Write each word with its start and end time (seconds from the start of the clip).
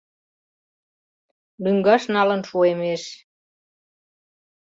Лӱҥгаш 1.63 2.03
налын 2.15 2.41
шуэмеш. 2.49 3.03